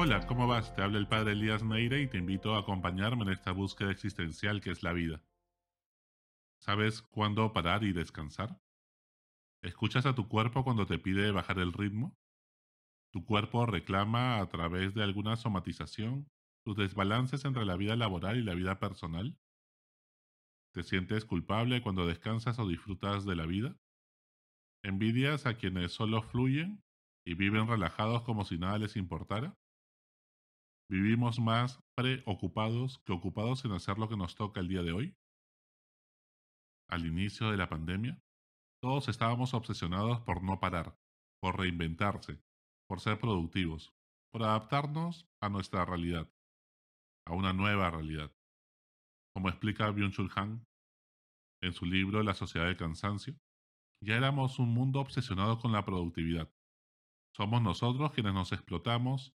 [0.00, 0.76] Hola, ¿cómo vas?
[0.76, 4.60] Te habla el padre Elías Neire y te invito a acompañarme en esta búsqueda existencial
[4.60, 5.24] que es la vida.
[6.60, 8.62] ¿Sabes cuándo parar y descansar?
[9.60, 12.16] ¿Escuchas a tu cuerpo cuando te pide bajar el ritmo?
[13.10, 16.30] ¿Tu cuerpo reclama a través de alguna somatización
[16.64, 19.36] tus desbalances entre la vida laboral y la vida personal?
[20.74, 23.76] ¿Te sientes culpable cuando descansas o disfrutas de la vida?
[24.84, 26.84] ¿Envidias a quienes solo fluyen
[27.26, 29.58] y viven relajados como si nada les importara?
[30.90, 35.14] ¿Vivimos más preocupados que ocupados en hacer lo que nos toca el día de hoy?
[36.88, 38.18] Al inicio de la pandemia,
[38.80, 40.98] todos estábamos obsesionados por no parar,
[41.42, 42.40] por reinventarse,
[42.88, 43.92] por ser productivos,
[44.32, 46.32] por adaptarnos a nuestra realidad,
[47.26, 48.32] a una nueva realidad.
[49.34, 50.64] Como explica Byung-Chul
[51.62, 53.38] en su libro La sociedad del cansancio,
[54.02, 56.50] ya éramos un mundo obsesionado con la productividad.
[57.36, 59.37] Somos nosotros quienes nos explotamos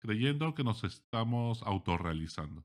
[0.00, 2.64] creyendo que nos estamos autorrealizando.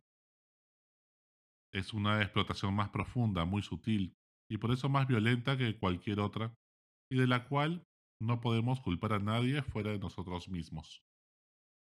[1.74, 4.16] Es una explotación más profunda, muy sutil,
[4.50, 6.56] y por eso más violenta que cualquier otra,
[7.12, 7.88] y de la cual
[8.22, 11.04] no podemos culpar a nadie fuera de nosotros mismos.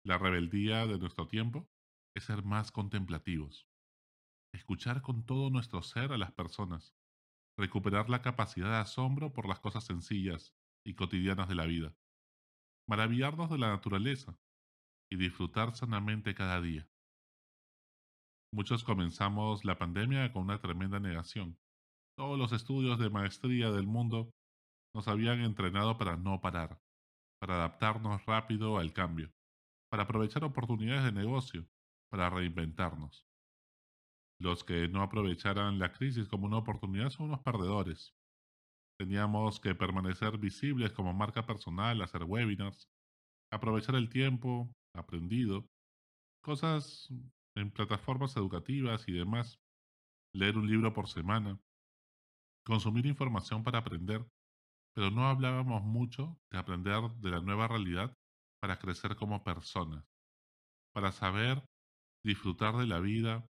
[0.05, 1.69] La rebeldía de nuestro tiempo
[2.17, 3.69] es ser más contemplativos,
[4.55, 6.95] escuchar con todo nuestro ser a las personas,
[7.59, 10.55] recuperar la capacidad de asombro por las cosas sencillas
[10.87, 11.95] y cotidianas de la vida,
[12.89, 14.39] maravillarnos de la naturaleza,
[15.11, 16.89] y disfrutar sanamente cada día.
[18.53, 21.59] Muchos comenzamos la pandemia con una tremenda negación.
[22.17, 24.31] Todos los estudios de maestría del mundo
[24.95, 26.81] nos habían entrenado para no parar,
[27.41, 29.31] para adaptarnos rápido al cambio,
[29.91, 31.67] para aprovechar oportunidades de negocio,
[32.11, 33.25] para reinventarnos.
[34.41, 38.15] Los que no aprovecharan la crisis como una oportunidad son unos perdedores.
[38.99, 42.89] Teníamos que permanecer visibles como marca personal, hacer webinars,
[43.53, 45.67] aprovechar el tiempo, aprendido,
[46.43, 47.09] cosas
[47.57, 49.61] en plataformas educativas y demás,
[50.35, 51.59] leer un libro por semana,
[52.65, 54.27] consumir información para aprender,
[54.95, 58.15] pero no hablábamos mucho de aprender de la nueva realidad
[58.61, 60.05] para crecer como personas,
[60.93, 61.65] para saber
[62.25, 63.47] disfrutar de la vida,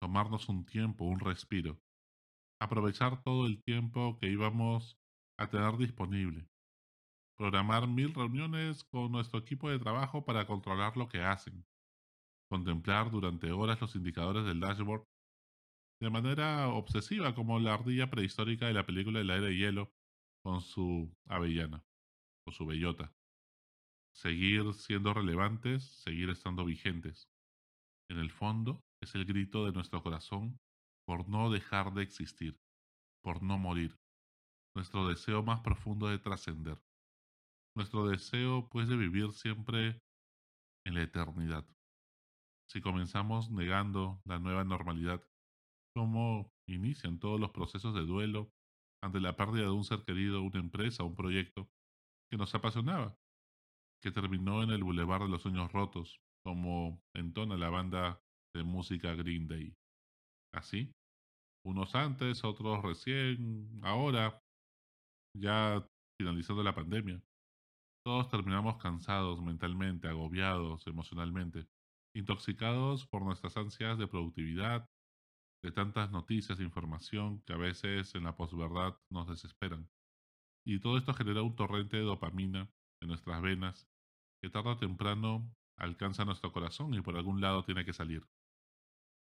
[0.00, 1.78] tomarnos un tiempo, un respiro,
[2.60, 4.98] aprovechar todo el tiempo que íbamos
[5.38, 6.48] a tener disponible,
[7.36, 11.64] programar mil reuniones con nuestro equipo de trabajo para controlar lo que hacen,
[12.48, 15.06] contemplar durante horas los indicadores del dashboard
[16.00, 19.92] de manera obsesiva como la ardilla prehistórica de la película El aire de hielo
[20.42, 21.84] con su avellana
[22.46, 23.12] o su bellota.
[24.14, 27.28] Seguir siendo relevantes, seguir estando vigentes.
[28.10, 30.58] En el fondo es el grito de nuestro corazón
[31.06, 32.58] por no dejar de existir,
[33.22, 33.98] por no morir,
[34.74, 36.78] nuestro deseo más profundo de trascender
[37.76, 40.00] nuestro deseo pues de vivir siempre
[40.86, 41.64] en la eternidad.
[42.68, 45.22] Si comenzamos negando la nueva normalidad,
[45.94, 48.50] ¿cómo inician todos los procesos de duelo
[49.02, 51.68] ante la pérdida de un ser querido, una empresa, un proyecto
[52.30, 53.16] que nos apasionaba,
[54.02, 58.20] que terminó en el Boulevard de los Sueños Rotos, como entona la banda
[58.54, 59.76] de música Green Day?
[60.52, 60.92] Así,
[61.64, 64.40] unos antes, otros recién, ahora,
[65.36, 65.86] ya
[66.18, 67.22] finalizando la pandemia.
[68.06, 71.66] Todos terminamos cansados mentalmente, agobiados emocionalmente,
[72.14, 74.88] intoxicados por nuestras ansias de productividad,
[75.60, 79.90] de tantas noticias e información que a veces en la posverdad nos desesperan.
[80.64, 82.70] Y todo esto genera un torrente de dopamina
[83.02, 83.88] en nuestras venas
[84.40, 88.24] que tarde o temprano alcanza nuestro corazón y por algún lado tiene que salir.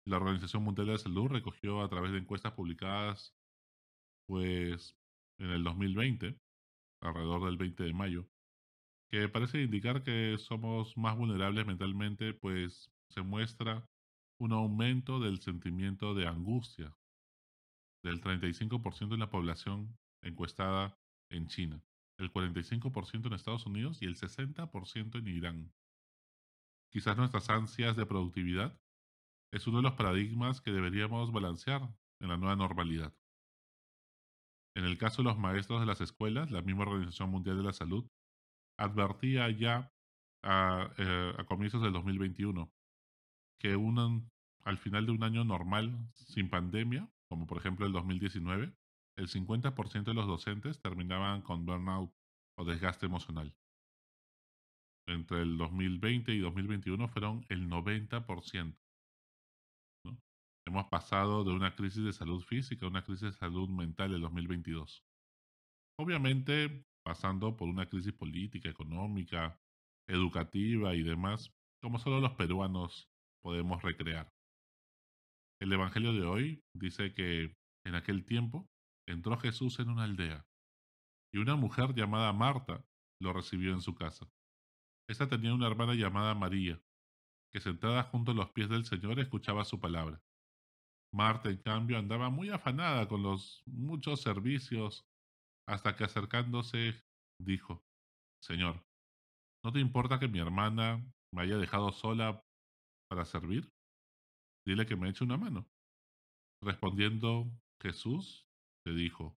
[0.04, 3.32] La Organización Mundial de Salud recogió a través de encuestas publicadas
[4.26, 4.98] pues
[5.38, 6.36] en el 2020,
[7.00, 8.28] alrededor del 20 de mayo,
[9.10, 13.88] que parece indicar que somos más vulnerables mentalmente, pues se muestra
[14.38, 16.94] un aumento del sentimiento de angustia
[18.02, 20.98] del 35% en la población encuestada
[21.30, 21.82] en China,
[22.18, 25.72] el 45% en Estados Unidos y el 60% en Irán.
[26.90, 28.80] Quizás nuestras ansias de productividad
[29.52, 31.82] es uno de los paradigmas que deberíamos balancear
[32.20, 33.14] en la nueva normalidad.
[34.74, 37.72] En el caso de los maestros de las escuelas, la misma Organización Mundial de la
[37.72, 38.08] Salud
[38.78, 39.92] advertía ya
[40.42, 42.70] eh, a, comienzos del 2021
[43.58, 43.72] que
[44.64, 48.72] al final de un año normal sin pandemia, como por ejemplo el 2019,
[49.16, 52.12] el 50% de los docentes terminaban con burnout
[52.58, 53.54] o desgaste emocional.
[55.08, 58.76] Entre el 2020 y 2021 fueron el 90%.
[60.66, 64.20] Hemos pasado de una crisis de salud física a una crisis de salud mental en
[64.20, 65.04] 2022.
[65.98, 69.60] Obviamente, pasando por una crisis política, económica,
[70.08, 73.08] educativa y demás, como solo los peruanos
[73.44, 74.28] podemos recrear.
[75.60, 77.54] El Evangelio de hoy dice que
[77.86, 78.68] en aquel tiempo
[79.06, 80.44] entró Jesús en una aldea
[81.32, 82.84] y una mujer llamada Marta
[83.20, 84.28] lo recibió en su casa.
[85.08, 86.82] Esta tenía una hermana llamada María,
[87.52, 90.20] que sentada junto a los pies del Señor escuchaba su palabra.
[91.14, 95.06] Marta, en cambio, andaba muy afanada con los muchos servicios,
[95.68, 97.00] hasta que acercándose
[97.40, 97.82] dijo,
[98.42, 98.84] Señor,
[99.64, 102.44] ¿no te importa que mi hermana me haya dejado sola
[103.08, 103.68] para servir?
[104.66, 105.68] Dile que me eche una mano.
[106.62, 108.46] Respondiendo Jesús,
[108.86, 109.36] le dijo,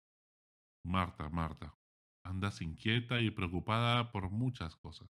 [0.84, 1.76] Marta, Marta,
[2.24, 5.08] andas inquieta y preocupada por muchas cosas.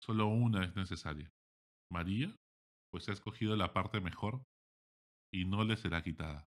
[0.00, 1.30] Solo una es necesaria.
[1.90, 2.34] María,
[2.90, 4.42] pues ha escogido la parte mejor
[5.32, 6.48] y no le será quitada.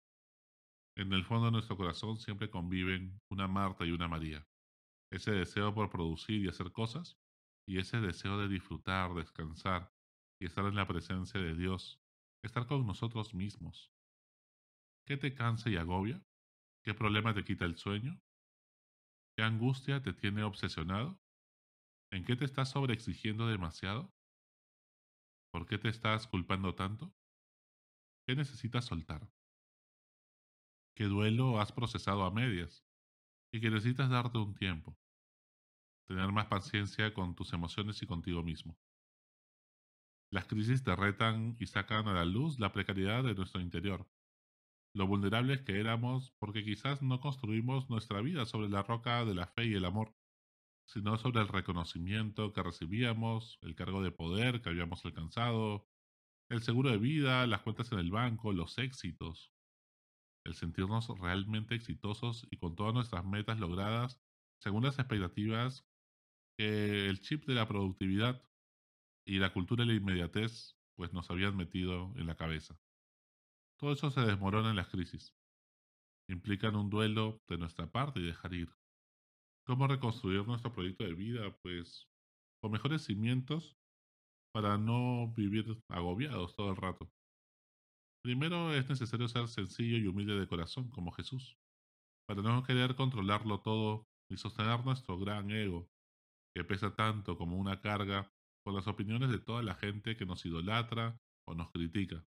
[0.96, 4.46] En el fondo de nuestro corazón siempre conviven una Marta y una María.
[5.12, 7.18] Ese deseo por producir y hacer cosas
[7.68, 9.94] y ese deseo de disfrutar, descansar
[10.40, 12.02] y estar en la presencia de Dios,
[12.44, 13.94] estar con nosotros mismos.
[15.06, 16.26] ¿Qué te cansa y agobia?
[16.84, 18.20] ¿Qué problema te quita el sueño?
[19.36, 21.22] ¿Qué angustia te tiene obsesionado?
[22.12, 24.14] ¿En qué te estás sobreexigiendo demasiado?
[25.52, 27.14] ¿Por qué te estás culpando tanto?
[28.26, 29.30] ¿Qué necesitas soltar?
[30.96, 32.86] ¿Qué duelo has procesado a medias?
[33.54, 34.98] Y que necesitas darte un tiempo.
[36.08, 38.78] Tener más paciencia con tus emociones y contigo mismo.
[40.32, 44.10] Las crisis te retan y sacan a la luz la precariedad de nuestro interior,
[44.94, 49.48] lo vulnerables que éramos porque quizás no construimos nuestra vida sobre la roca de la
[49.48, 50.14] fe y el amor,
[50.86, 55.88] sino sobre el reconocimiento que recibíamos, el cargo de poder que habíamos alcanzado,
[56.50, 59.54] el seguro de vida, las cuentas en el banco, los éxitos,
[60.46, 64.20] el sentirnos realmente exitosos y con todas nuestras metas logradas
[64.62, 65.86] según las expectativas
[66.58, 68.44] que el chip de la productividad
[69.26, 72.80] y la cultura de la inmediatez pues nos habían metido en la cabeza.
[73.80, 75.36] Todo eso se desmorona en las crisis.
[76.30, 78.70] Implican un duelo de nuestra parte y dejar ir.
[79.66, 81.56] ¿Cómo reconstruir nuestro proyecto de vida?
[81.62, 82.08] Pues
[82.62, 83.76] con mejores cimientos
[84.54, 87.12] para no vivir agobiados todo el rato.
[88.24, 91.58] Primero es necesario ser sencillo y humilde de corazón, como Jesús,
[92.28, 95.90] para no querer controlarlo todo y sostener nuestro gran ego,
[96.56, 98.32] que pesa tanto como una carga
[98.64, 102.24] con las opiniones de toda la gente que nos idolatra o nos critica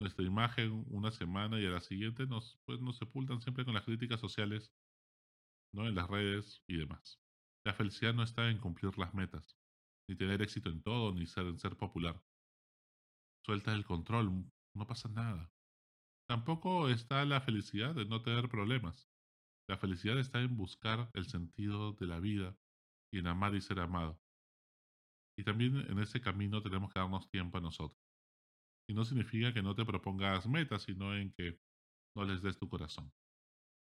[0.00, 3.84] nuestra imagen una semana y a la siguiente nos, pues, nos sepultan siempre con las
[3.84, 4.72] críticas sociales,
[5.72, 5.86] ¿no?
[5.86, 7.20] En las redes y demás.
[7.64, 9.56] La felicidad no está en cumplir las metas,
[10.08, 12.22] ni tener éxito en todo, ni ser, en ser popular.
[13.44, 15.50] Suelta el control, no pasa nada.
[16.28, 19.08] Tampoco está la felicidad de no tener problemas.
[19.68, 22.56] La felicidad está en buscar el sentido de la vida
[23.12, 24.20] y en amar y ser amado.
[25.38, 28.00] Y también en ese camino tenemos que darnos tiempo a nosotros.
[28.88, 31.60] Y no significa que no te propongas metas, sino en que
[32.16, 33.12] no les des tu corazón.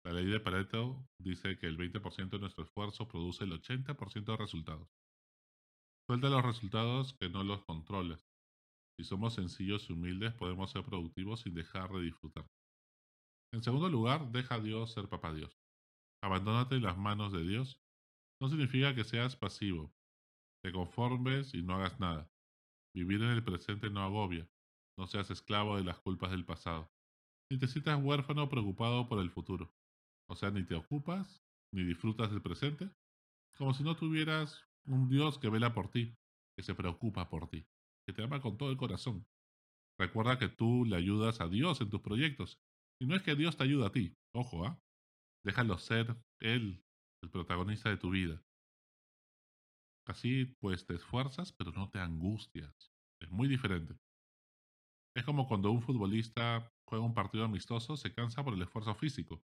[0.04, 4.36] La ley de Pareto dice que el 20% de nuestro esfuerzo produce el 80% de
[4.36, 4.88] resultados.
[6.08, 8.24] Suelta los resultados que no los controles.
[8.98, 12.46] Si somos sencillos y humildes, podemos ser productivos sin dejar de disfrutar.
[13.52, 15.58] En segundo lugar, deja a Dios ser papá Dios.
[16.22, 17.78] Abandónate en las manos de Dios.
[18.40, 19.92] No significa que seas pasivo,
[20.62, 22.30] te conformes y no hagas nada.
[22.94, 24.48] Vivir en el presente no agobia,
[24.98, 26.90] no seas esclavo de las culpas del pasado.
[27.50, 29.72] Ni te sientas huérfano preocupado por el futuro.
[30.28, 31.42] O sea, ni te ocupas,
[31.72, 32.90] ni disfrutas del presente,
[33.56, 36.14] como si no tuvieras un Dios que vela por ti,
[36.56, 37.66] que se preocupa por ti,
[38.06, 39.26] que te ama con todo el corazón.
[39.98, 42.60] Recuerda que tú le ayudas a Dios en tus proyectos.
[43.00, 44.80] Y no es que Dios te ayude a ti, ojo, ¿ah?
[45.44, 46.82] Déjalo ser Él,
[47.22, 48.42] el protagonista de tu vida.
[50.06, 52.92] Así pues te esfuerzas, pero no te angustias.
[53.20, 53.98] Es muy diferente.
[55.16, 59.42] Es como cuando un futbolista juega un partido amistoso, se cansa por el esfuerzo físico,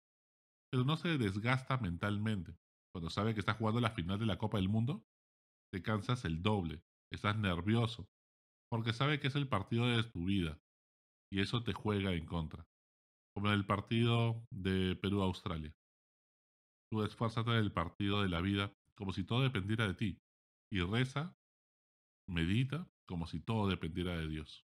[0.71, 2.55] pero no se desgasta mentalmente.
[2.93, 5.05] Cuando sabe que está jugando la final de la Copa del Mundo,
[5.73, 8.09] te cansas el doble, estás nervioso,
[8.71, 10.61] porque sabe que es el partido de tu vida,
[11.31, 12.67] y eso te juega en contra,
[13.35, 15.75] como en el partido de Perú-Australia.
[16.91, 20.21] Tú esfuérzate en el partido de la vida como si todo dependiera de ti,
[20.73, 21.37] y reza,
[22.29, 24.65] medita como si todo dependiera de Dios.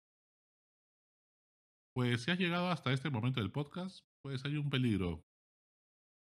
[1.96, 5.24] Pues si has llegado hasta este momento del podcast, pues hay un peligro,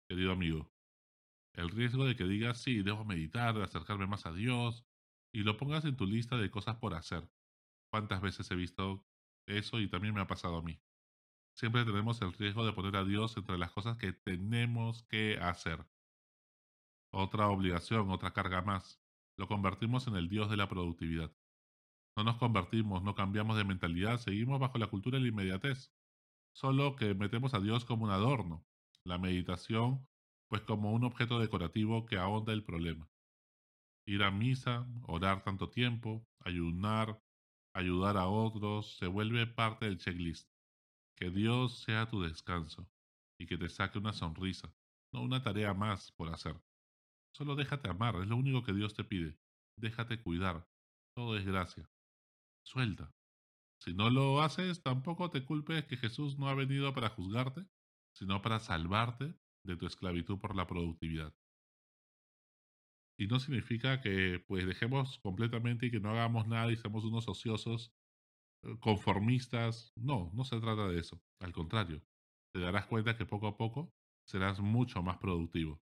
[0.08, 0.70] querido amigo.
[1.54, 4.85] El riesgo de que digas, sí, debo meditar, acercarme más a Dios,
[5.35, 7.28] y lo pongas en tu lista de cosas por hacer.
[7.96, 9.02] ¿Cuántas veces he visto
[9.46, 10.78] eso y también me ha pasado a mí?
[11.54, 15.82] Siempre tenemos el riesgo de poner a Dios entre las cosas que tenemos que hacer.
[17.10, 19.00] Otra obligación, otra carga más.
[19.38, 21.34] Lo convertimos en el Dios de la productividad.
[22.18, 25.90] No nos convertimos, no cambiamos de mentalidad, seguimos bajo la cultura de la inmediatez.
[26.52, 28.66] Solo que metemos a Dios como un adorno,
[29.04, 30.06] la meditación
[30.48, 33.08] pues como un objeto decorativo que ahonda el problema.
[34.06, 37.22] Ir a misa, orar tanto tiempo, ayunar,
[37.76, 40.50] ayudar a otros, se vuelve parte del checklist.
[41.14, 42.88] Que Dios sea tu descanso
[43.38, 44.75] y que te saque una sonrisa,
[45.12, 46.61] no una tarea más por hacer.
[47.35, 49.38] Solo déjate amar, es lo único que Dios te pide.
[49.78, 50.66] Déjate cuidar,
[51.14, 51.88] todo es gracia.
[52.64, 53.14] Suelta.
[53.78, 57.66] Si no lo haces, tampoco te culpes que Jesús no ha venido para juzgarte,
[58.14, 61.35] sino para salvarte de tu esclavitud por la productividad.
[63.18, 67.28] Y no significa que pues dejemos completamente y que no hagamos nada y seamos unos
[67.28, 67.92] ociosos,
[68.64, 69.92] eh, conformistas.
[69.96, 71.23] No, no se trata de eso.
[71.40, 72.02] Al contrario,
[72.54, 73.94] te darás cuenta que poco a poco
[74.26, 75.82] serás mucho más productivo,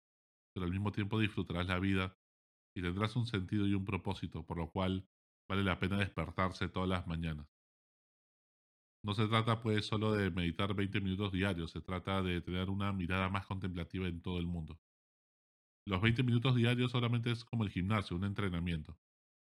[0.54, 2.16] pero al mismo tiempo disfrutarás la vida
[2.76, 5.08] y tendrás un sentido y un propósito, por lo cual
[5.48, 7.48] vale la pena despertarse todas las mañanas.
[9.02, 12.92] No se trata pues solo de meditar 20 minutos diarios, se trata de tener una
[12.92, 14.80] mirada más contemplativa en todo el mundo.
[15.90, 18.96] Los 20 minutos diarios solamente es como el gimnasio, un entrenamiento.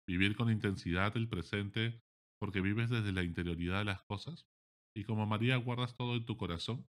[0.08, 2.02] Vivir con intensidad el presente
[2.40, 4.48] porque vives desde la interioridad de las cosas
[4.96, 6.88] y como María guardas todo en tu corazón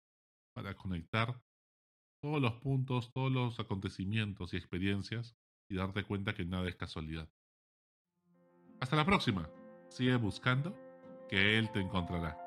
[0.54, 1.42] para conectar
[2.22, 5.36] todos los puntos, todos los acontecimientos y experiencias
[5.68, 7.28] y darte cuenta que nada es casualidad.
[8.78, 9.50] Hasta la próxima.
[9.88, 10.78] Sigue buscando
[11.28, 12.43] que Él te encontrará.